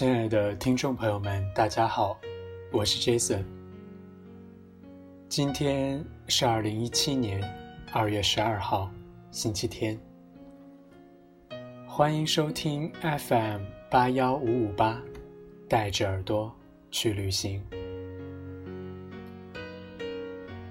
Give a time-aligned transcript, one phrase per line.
[0.00, 2.18] 亲爱的听众朋友们，大家好，
[2.72, 3.44] 我是 Jason。
[5.28, 7.38] 今天是二零一七年
[7.92, 8.90] 二月十二号，
[9.30, 10.00] 星期天。
[11.86, 13.60] 欢迎收听 FM
[13.90, 14.98] 八幺五五八，
[15.68, 16.50] 带着耳朵
[16.90, 17.62] 去旅行。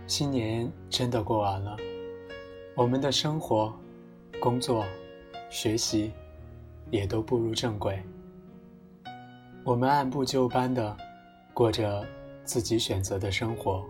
[0.07, 1.77] 新年真的过完了，
[2.73, 3.71] 我们的生活、
[4.39, 4.83] 工作、
[5.51, 6.11] 学习
[6.89, 8.01] 也都步入正轨。
[9.63, 10.97] 我们按部就班的
[11.53, 12.03] 过着
[12.43, 13.85] 自己选择的生活，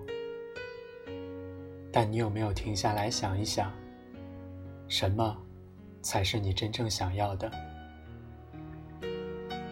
[1.92, 3.72] 但你有没有停下来想一想，
[4.88, 5.38] 什么
[6.02, 7.50] 才是你真正想要的？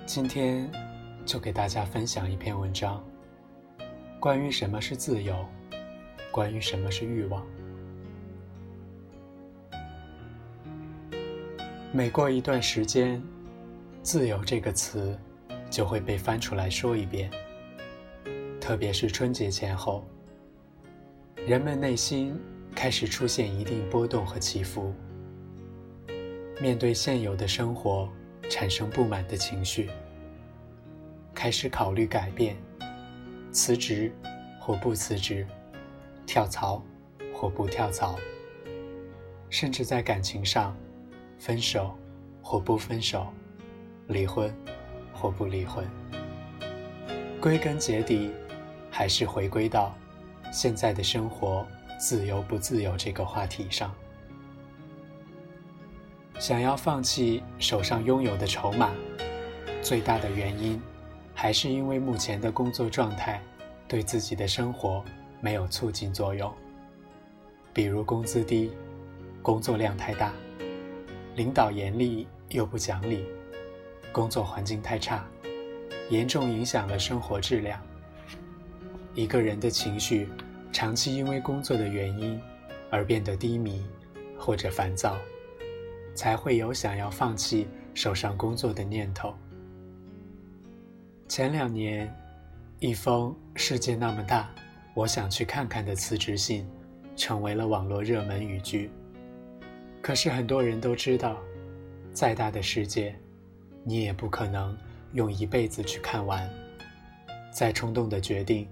[0.05, 0.71] 今天
[1.25, 3.03] 就给大家分享一篇文章，
[4.19, 5.35] 关于什么是自由，
[6.31, 7.45] 关于什么是欲望。
[11.91, 13.21] 每过一段时间
[14.01, 15.17] ，“自由”这个词。
[15.69, 17.29] 就会被翻出来说一遍。
[18.59, 20.05] 特别是春节前后，
[21.45, 22.37] 人们内心
[22.75, 24.93] 开始出现一定波动和起伏，
[26.59, 28.09] 面对现有的生活
[28.49, 29.89] 产生不满的情绪，
[31.33, 32.57] 开始考虑改变、
[33.51, 34.11] 辞职
[34.59, 35.47] 或不辞职、
[36.25, 36.83] 跳槽
[37.33, 38.19] 或不跳槽，
[39.49, 40.75] 甚至在感情上，
[41.39, 41.97] 分手
[42.41, 43.27] 或不分手、
[44.07, 44.53] 离婚。
[45.19, 45.83] 或不离婚，
[47.41, 48.29] 归根结底，
[48.91, 49.95] 还是回归到
[50.51, 51.65] 现在的生活
[51.99, 53.91] 自由不自由这个话题上。
[56.37, 58.91] 想要放弃手上拥有的筹码，
[59.81, 60.79] 最大的原因，
[61.33, 63.41] 还是因为目前的工作状态
[63.87, 65.03] 对自己的生活
[65.41, 66.53] 没有促进作用。
[67.73, 68.71] 比如工资低，
[69.41, 70.31] 工作量太大，
[71.35, 73.25] 领导严厉又不讲理。
[74.17, 75.23] 工作环境太差，
[76.09, 77.79] 严重影响了生活质量。
[79.13, 80.27] 一个人的情绪
[80.71, 82.41] 长期因为工作的原因
[82.89, 83.85] 而变得低迷
[84.35, 85.19] 或者烦躁，
[86.15, 89.31] 才会有想要放弃手上工作的念头。
[91.27, 92.11] 前两年，
[92.79, 94.49] 一封“世界那么大，
[94.95, 96.67] 我想去看看”的辞职信，
[97.15, 98.89] 成为了网络热门语句。
[100.01, 101.37] 可是很多人都知道，
[102.11, 103.15] 再大的世界。
[103.87, 104.77] 你也不可能
[105.13, 106.45] 用一辈子去看完，
[107.53, 108.67] 再冲动的决定，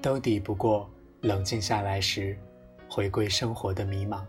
[0.00, 0.88] 都抵不过
[1.22, 2.38] 冷静下来时，
[2.88, 4.24] 回归生活的迷茫。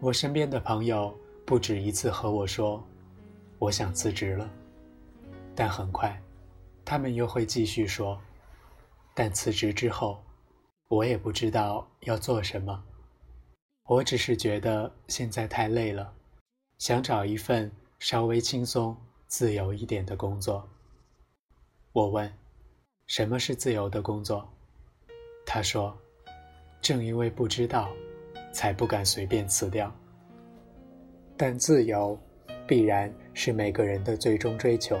[0.00, 1.14] 我身边的朋友
[1.44, 2.82] 不止一次和我说，
[3.58, 4.50] 我想辞职了，
[5.54, 6.18] 但很快，
[6.82, 8.18] 他们又会继续说，
[9.12, 10.24] 但辞职之后，
[10.88, 12.82] 我也不知道要做什么，
[13.84, 16.10] 我只是觉得现在太累了，
[16.78, 17.70] 想找一份。
[18.04, 18.94] 稍微轻松、
[19.28, 20.62] 自由一点的工作。
[21.92, 22.30] 我问
[23.08, 24.46] ：“什么是自由的工作？”
[25.46, 25.96] 他说
[26.82, 27.90] ：“正因为不知道，
[28.52, 29.90] 才不敢随便辞掉。
[31.34, 32.14] 但自由，
[32.68, 35.00] 必然是每个人的最终追求。”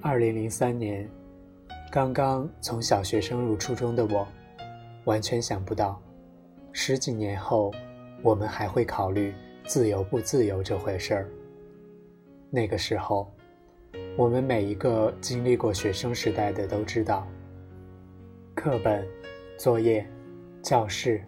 [0.00, 1.06] 二零零三年，
[1.92, 4.26] 刚刚从小学升入初中的我，
[5.04, 6.00] 完全想不到，
[6.72, 7.70] 十几年后，
[8.22, 9.34] 我们还会考虑。
[9.66, 11.28] 自由不自由这回事儿。
[12.50, 13.32] 那个时候，
[14.14, 17.26] 我们每一个经历过学生时代的都知道，
[18.54, 19.06] 课本、
[19.58, 20.06] 作业、
[20.62, 21.22] 教室、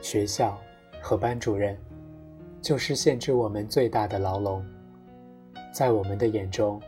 [0.00, 0.56] 学校
[1.02, 1.76] 和班主任，
[2.62, 4.64] 就是限制我们最大的牢笼。
[5.72, 6.80] 在我们的眼中，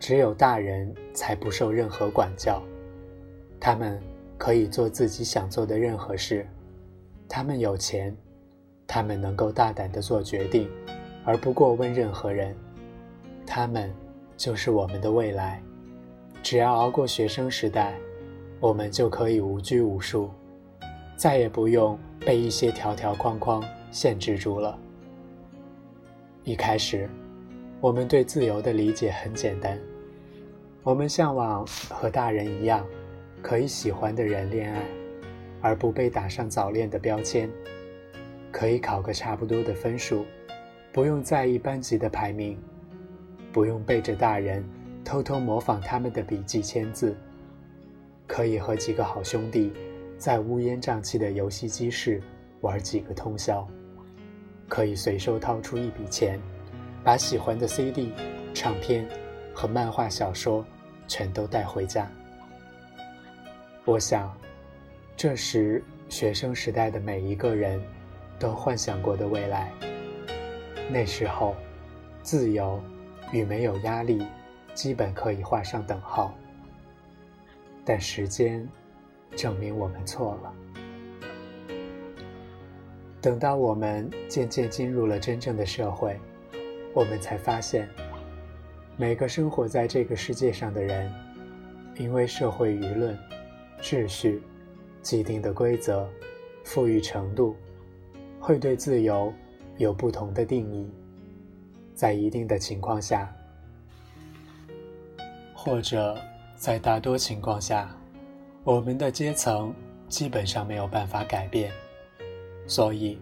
[0.00, 2.62] 只有大人才不受任何管教，
[3.60, 4.02] 他们
[4.38, 6.46] 可以做自己想做的任何事，
[7.28, 8.16] 他们有钱。
[8.86, 10.68] 他们能够大胆地做决定，
[11.24, 12.54] 而不过问任何人。
[13.46, 13.92] 他们
[14.36, 15.62] 就是我们的未来。
[16.42, 17.94] 只要熬过学生时代，
[18.60, 20.30] 我们就可以无拘无束，
[21.16, 24.78] 再也不用被一些条条框框限制住了。
[26.44, 27.08] 一开始，
[27.80, 29.78] 我们对自由的理解很简单：
[30.82, 32.86] 我们向往和大人一样，
[33.42, 34.82] 可以喜欢的人恋爱，
[35.60, 37.50] 而不被打上早恋的标签。
[38.56, 40.24] 可以考个差不多的分数，
[40.90, 42.58] 不用在意班级的排名，
[43.52, 44.64] 不用背着大人
[45.04, 47.14] 偷偷模仿他们的笔记签字，
[48.26, 49.70] 可以和几个好兄弟
[50.16, 52.18] 在乌烟瘴气的游戏机室
[52.62, 53.68] 玩几个通宵，
[54.70, 56.40] 可以随手掏出一笔钱，
[57.04, 58.10] 把喜欢的 CD、
[58.54, 59.06] 唱片
[59.52, 60.64] 和漫画小说
[61.06, 62.10] 全都带回家。
[63.84, 64.34] 我想，
[65.14, 67.78] 这时学生时代的每一个人。
[68.38, 69.72] 都幻想过的未来。
[70.90, 71.54] 那时候，
[72.22, 72.80] 自由、
[73.32, 74.24] 与没有压力
[74.74, 76.32] 基本可以画上等号。
[77.84, 78.68] 但时间
[79.36, 80.54] 证明我们错了。
[83.20, 86.18] 等到我们渐渐进入了真正的社会，
[86.94, 87.88] 我们才发现，
[88.96, 91.12] 每个生活在这个世界上的人，
[91.96, 93.18] 因为社会舆论、
[93.80, 94.42] 秩序、
[95.02, 96.08] 既定的规则、
[96.62, 97.56] 富裕程度，
[98.46, 99.34] 会对自由
[99.76, 100.88] 有不同的定义。
[101.96, 103.34] 在一定的情况下，
[105.52, 106.16] 或者。
[106.58, 107.94] 在大多情况下，
[108.64, 109.74] 我们的阶层
[110.08, 111.70] 基本上没有办法改变，
[112.66, 113.18] 所以，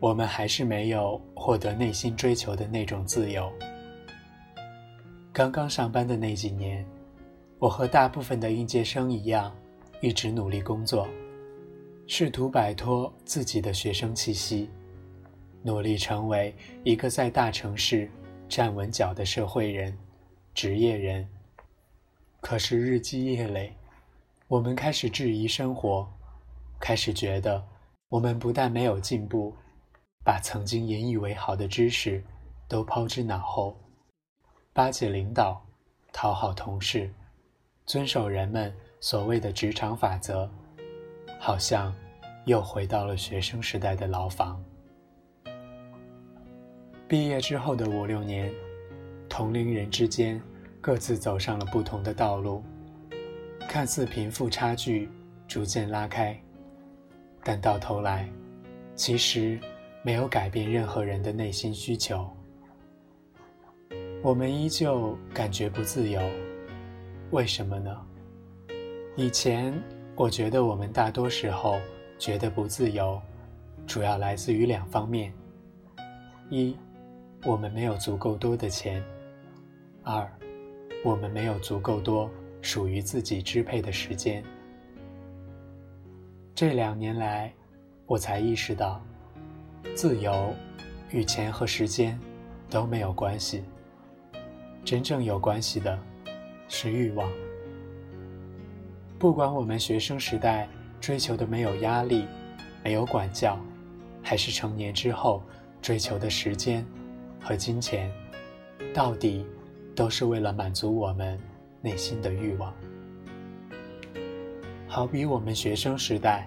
[0.00, 3.48] 我们还是没有获得内心追求的那种自由。
[5.32, 6.84] 刚刚上班的那几年，
[7.60, 9.54] 我和大部分的应届生一样，
[10.00, 11.06] 一直努力工作，
[12.06, 14.68] 试图摆脱自己的学生气息，
[15.62, 16.54] 努力成为
[16.84, 18.10] 一个在大城市
[18.48, 19.96] 站稳脚的社会人、
[20.52, 21.26] 职业人。
[22.40, 23.74] 可是日积月累，
[24.48, 26.06] 我们开始质疑生活，
[26.78, 27.66] 开始觉得
[28.10, 29.54] 我们不但没有进步，
[30.22, 32.22] 把曾经引以为豪的知识
[32.68, 33.74] 都抛之脑后，
[34.74, 35.64] 巴结领导，
[36.12, 37.10] 讨好同事，
[37.86, 40.50] 遵守人们所谓的职场法则，
[41.46, 41.94] 好像
[42.46, 44.64] 又回到了学生时代的牢房。
[47.06, 48.50] 毕业之后的五六年，
[49.28, 50.40] 同龄人之间。
[50.80, 52.62] 各自走上了不同的道路，
[53.60, 55.08] 看似贫富差距
[55.48, 56.38] 逐渐拉开，
[57.42, 58.28] 但到头来，
[58.94, 59.58] 其实
[60.02, 62.30] 没有改变任何人的内心需求。
[64.22, 66.20] 我们依旧感觉不自由，
[67.30, 67.98] 为什么呢？
[69.16, 69.72] 以前
[70.16, 71.80] 我觉得我们大多时候
[72.18, 73.20] 觉得不自由，
[73.86, 75.32] 主要来自于两方面：
[76.50, 76.76] 一，
[77.44, 79.02] 我们没有足够多的钱；
[80.02, 80.30] 二。
[81.04, 82.30] 我们没有足够多
[82.62, 84.42] 属于自己支配的时间。
[86.54, 87.52] 这两年来，
[88.06, 89.02] 我才意识到，
[89.94, 90.54] 自由
[91.10, 92.18] 与钱和时间
[92.70, 93.64] 都没有关系。
[94.82, 95.98] 真正有关系的，
[96.68, 97.30] 是欲望。
[99.24, 100.68] 不管我们学生时代
[101.00, 102.26] 追求的没有压力、
[102.82, 103.58] 没有管教，
[104.22, 105.42] 还是成年之后
[105.80, 106.84] 追求的时间
[107.40, 108.12] 和金钱，
[108.92, 109.46] 到底。
[109.96, 111.38] 都是为了满足我们
[111.80, 112.74] 内心的欲望。
[114.88, 116.46] 好比我们学生时代，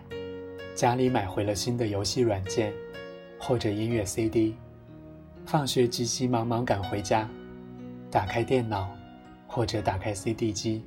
[0.76, 2.74] 家里买回了新的游戏软件，
[3.40, 4.56] 或者音乐 CD，
[5.48, 7.28] 放学急急忙忙赶回家，
[8.12, 8.88] 打开电脑，
[9.48, 10.84] 或者打开 CD 机，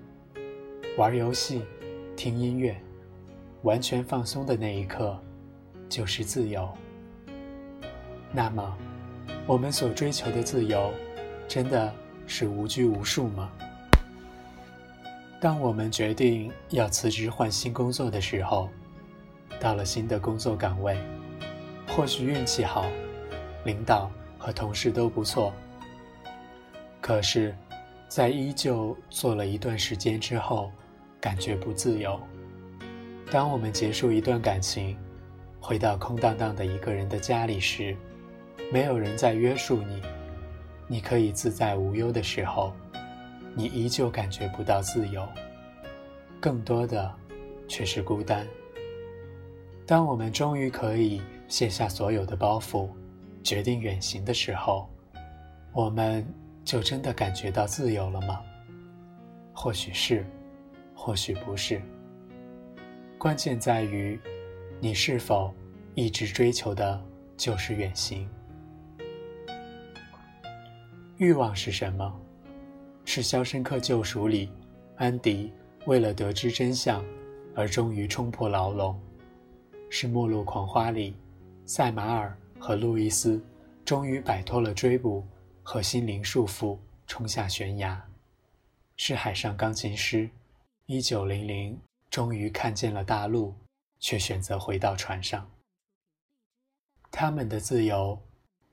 [0.99, 1.63] 玩游戏，
[2.23, 2.77] 听音乐，
[3.63, 5.19] 完全放松的那一刻，
[5.89, 6.69] 就是自由。
[8.31, 8.77] 那么，
[9.47, 10.93] 我们所追求的自由，
[11.49, 11.91] 真的？
[12.27, 13.51] 是无拘无束吗？
[15.41, 18.69] 当我们决定要辞职换新工作的时候，
[19.59, 20.99] 到了新的工作岗位，
[21.89, 22.85] 或许运气好，
[23.65, 25.55] 领导和同事都不错。
[27.01, 27.57] 可是，
[28.09, 30.71] 在依旧做了一段时间之后，
[31.21, 32.19] 感觉不自由。
[33.31, 34.97] 当我们结束一段感情，
[35.61, 37.97] 回到空荡荡的一个人的家里时，
[38.73, 40.03] 没有人在约束你。
[40.89, 42.73] 你可以自在无忧的时候，
[43.55, 45.25] 你依旧感觉不到自由，
[46.41, 47.15] 更多的
[47.69, 48.45] 却是孤单。
[49.87, 52.89] 当我们终于可以卸下所有的包袱，
[53.45, 54.89] 决定远行的时候，
[55.73, 56.27] 我们
[56.65, 58.41] 就真的感觉到自由了吗？
[59.53, 60.27] 或许是，
[61.02, 61.80] 或许不是。
[63.16, 64.21] 关键在于，
[64.80, 65.50] 你是否
[65.95, 67.02] 一直追求的
[67.38, 68.28] 就是远行。
[71.16, 72.21] 欲望是什么？
[73.07, 74.52] 是《肖申克救赎》里，
[74.97, 75.50] 安迪
[75.87, 77.02] 为了得知真相
[77.54, 78.95] 而终于冲破牢笼；
[79.88, 81.16] 是《末路狂花》里，
[81.64, 83.42] 赛马尔和路易斯
[83.87, 85.26] 终于摆脱了追捕
[85.62, 86.76] 和心灵束缚，
[87.07, 87.97] 冲下悬崖；
[88.99, 90.25] 是《海上钢琴师》，
[90.92, 91.80] 一九零零
[92.11, 93.54] 终于看见了大陆，
[94.00, 95.49] 却选择回到船上。
[97.12, 98.20] 他们的自由，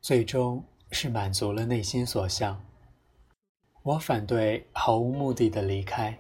[0.02, 0.64] 最终。
[0.90, 2.60] 是满足了内心所向。
[3.84, 6.18] 我反对毫无目的的离开，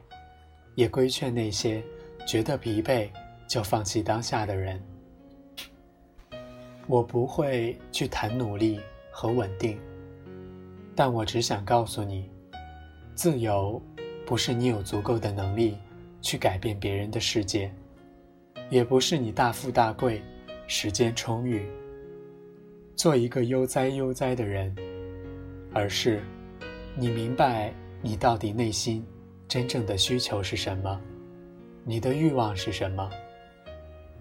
[0.75, 1.81] 也规劝那些
[2.27, 3.09] 觉得疲惫
[3.47, 4.79] 就放弃当下的人。
[6.85, 9.79] 我不会去谈努力和稳定，
[10.93, 12.29] 但我只想告诉你，
[13.15, 13.81] 自由
[14.25, 15.77] 不是你有足够的能力
[16.21, 17.71] 去改变别人的世界，
[18.69, 20.21] 也不是你大富大贵、
[20.67, 21.65] 时间充裕。
[22.95, 24.75] 做一个悠哉悠哉的人，
[25.73, 26.21] 而是
[26.95, 27.71] 你明白
[28.01, 29.05] 你到底内心
[29.47, 30.99] 真正的需求是什么，
[31.83, 33.09] 你的欲望是什么。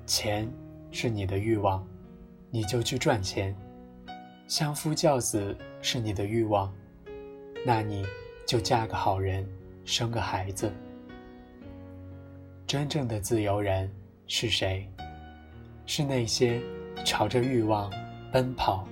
[0.05, 0.47] 钱
[0.93, 1.85] 是你的欲望，
[2.51, 3.53] 你就去赚钱；
[4.47, 6.73] 相夫教子是你的欲望，
[7.65, 8.05] 那你
[8.47, 9.49] 就嫁个好人，
[9.85, 10.71] 生个孩子。
[12.67, 13.89] 真正的自由人
[14.27, 14.91] 是谁？
[15.87, 16.61] 是那些
[17.05, 17.89] 朝着欲望
[18.33, 18.85] 奔跑，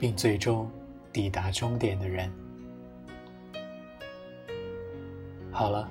[0.00, 0.68] 并最终
[1.12, 2.28] 抵达终点的人。
[5.52, 5.88] 好了，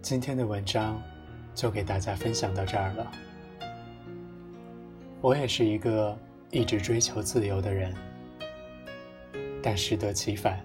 [0.00, 0.98] 今天的文章
[1.54, 3.12] 就给大家分享到这儿了。
[5.20, 6.18] 我也是一个
[6.50, 7.92] 一直追求自由的人，
[9.62, 10.64] 但适得其反，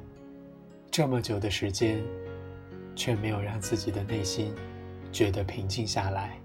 [0.90, 2.02] 这么久的时间，
[2.96, 4.56] 却没有让自己的内心。
[5.12, 6.38] 觉得平静下来。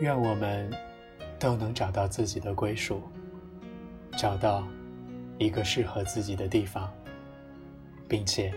[0.00, 0.70] 愿我们
[1.38, 3.02] 都能找到自己的归属，
[4.16, 4.66] 找到
[5.38, 6.92] 一个适合自己的地方，
[8.08, 8.52] 并且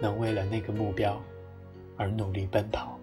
[0.00, 1.20] 能为了那个目标
[1.96, 2.97] 而努力奔跑。